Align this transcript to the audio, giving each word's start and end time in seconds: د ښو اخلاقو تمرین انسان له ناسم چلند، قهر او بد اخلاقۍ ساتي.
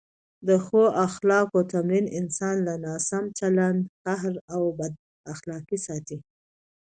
د 0.47 0.49
ښو 0.65 0.81
اخلاقو 1.07 1.59
تمرین 1.73 2.05
انسان 2.19 2.55
له 2.67 2.75
ناسم 2.85 3.23
چلند، 3.39 3.79
قهر 4.05 4.33
او 4.55 4.61
بد 4.77 4.93
اخلاقۍ 5.33 5.77
ساتي. 5.87 6.17